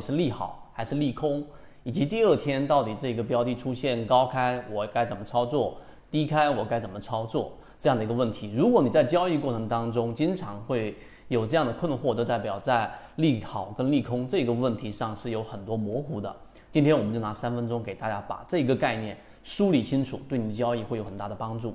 [0.00, 1.44] 是利好还是利空，
[1.82, 3.54] 以及第二天到底这个标的。
[3.54, 5.76] 出现高开，我该怎么操作？
[6.10, 7.52] 低开我该怎么操作？
[7.78, 8.02] 这样的。
[8.04, 10.96] 一个问题，如果你在交易过程当中经常会
[11.28, 11.72] 有这样的。
[11.74, 16.34] 困惑，就代表在利好跟利空这个问题上是有很多模糊的。
[16.72, 20.52] 今天我们就拿三分钟给大家把这个概念梳理清楚，对你的。
[20.52, 21.34] 交易会有很大的。
[21.34, 21.74] 帮助。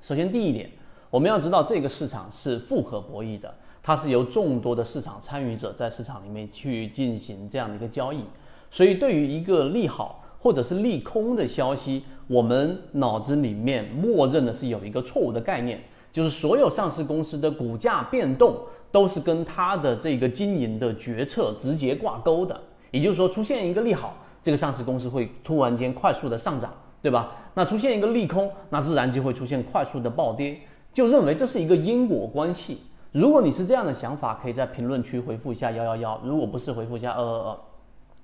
[0.00, 0.70] 首先，第一点，
[1.10, 3.54] 我们要知道这个市场是复合博弈的。
[3.82, 8.22] 它是由众多的市场参与者在市场里面去进行这样的一个交易，
[8.70, 15.80] 所以对于一个利好或者是利空的消息，我们脑子里面默认的是有一个错误的概念，
[16.12, 18.56] 就是所有上市公司的股价变动
[18.92, 22.60] 都是跟它的这个经营的决策直接挂钩的。
[22.92, 27.32] 也就是说，出现一个利好，这个上市公司会突然间快速的上涨，对吧？
[27.54, 30.60] 那出现一个利空，那自然就会出现快速的暴跌，
[30.92, 32.78] 就认为这是一个因果关系。
[33.12, 36.18] 如果你是这样的想法，可以在评论区回复一下幺幺幺。
[36.24, 37.58] 如果不是，回复一下二二二。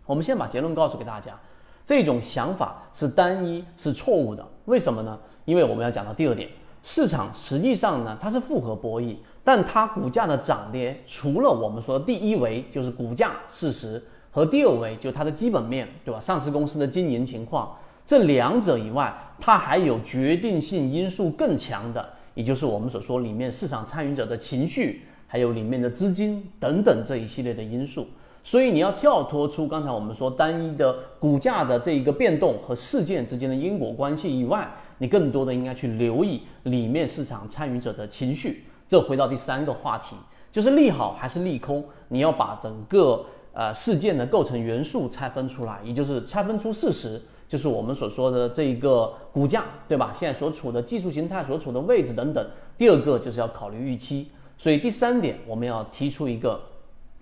[0.06, 1.38] 我们先把结论告诉给大家，
[1.84, 4.42] 这种想法是单一，是错误的。
[4.64, 5.18] 为什么呢？
[5.44, 6.48] 因为我们要讲到第二点，
[6.82, 16.18] 市场实际上呢，它是复合博弈，但它股价的涨跌，除了我们说的第一维就是股价事实，和第二维就是它的基本面对吧？
[16.18, 22.14] 上市公司的经营情况，这两者以外，它还有决定性因素更强的。
[22.38, 28.06] 也就是我们所说里面市场参与者的情绪，还有里面的资金等等这一系列的因素，
[28.44, 38.62] 所以你要跳脱出刚才我们说单一的股价的这一个变动和事件之间的因果关系以外，你更多的应该去留意里面市场参与者的情绪。
[38.86, 40.14] 这回到第三个话题，
[40.48, 47.20] 就是利好还是利空，你要把整个呃事件的构成元素拆分出来，也就是拆分出事实。
[47.48, 50.14] 就是我们所说的这一个股价，对吧？
[50.14, 52.46] 现在所处的技术形态、所处的位置等等。
[52.76, 54.30] 第二个就是要考虑预期。
[54.58, 56.60] 所以第三点，我们要提出一个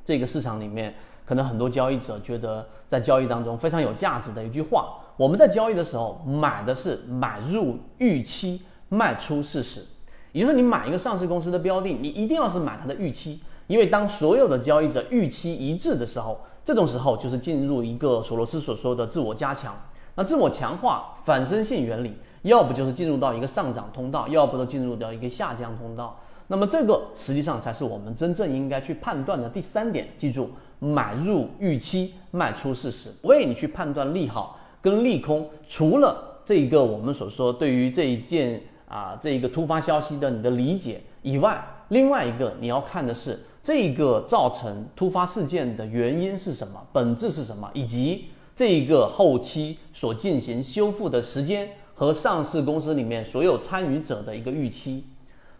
[0.04, 9.84] 这个市场里面可能很多交易者觉得在交易当中非常有价值的一句话：我们在交易的时候买的是买入预期，卖出事实。
[10.32, 19.74] 也就是你买一个上市公司的标的，你一定要是买它的预期，因为当所有的交易者预期一致的时候，这种时候就是进入一个索罗斯所说的自我加强。
[20.16, 26.18] 那自我强化反身性原理，要不就是进入到一个上涨通道，要不就进入到一个下降通道。
[26.48, 30.08] 那么这个实际上才是我们真正应该去判断的第三点。
[30.16, 33.12] 记住，买入预期，卖出事实。
[33.22, 48.28] 为你去判断利好跟利空，除了这个我们所说对于这一件啊这一个突发消息的你的理解以外，另外一个你要看的是这个造成突发事件的原因是什么，本质是什么，以及。
[48.56, 55.04] 这一个后期所进行修复的时间和上市公司里面所有参与者的一个预期，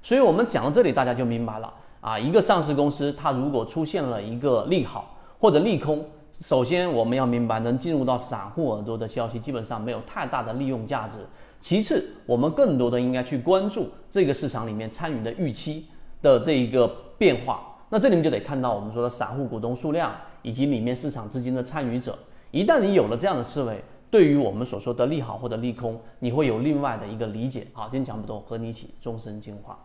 [0.02, 1.70] 所以我们讲到这里，大家就明白了
[2.00, 2.18] 啊。
[2.18, 6.02] 一个上市公司，它如果出现了一个利好或者利空，
[6.32, 11.18] 首先我们要明白，能进入到散户耳朵的消息，基本上没有太大的利用价值。
[11.60, 15.84] 其次，我们更多的应该去关注这个市场里面参与的预期
[16.22, 17.76] 的这一个变化。
[17.90, 22.18] 那这里面就得看到我们说的散户股东数量以及里面市场资金的参与者。
[22.56, 27.66] 一旦你有了这样的思维，对于我们所说的利好或者利空，你会有另外的一个理解。
[27.74, 29.78] 好，今天讲不多，和你一起终身进化。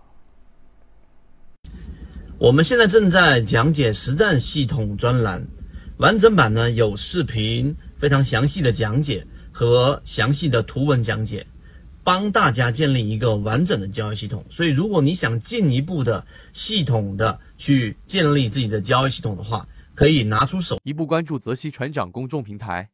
[2.39, 5.45] 我们现在正在讲解实战系统专栏，
[5.97, 11.45] 完整版呢有视频，非常详细的讲解和详细的图文讲解，
[12.05, 14.45] 帮大家建立一个完整的交易系统。
[14.49, 19.67] 所以，如果你想进一步的系统的去建立自己的交易系统的话，
[20.01, 22.89] 可以拿出手，一步关注泽西船长公众平台。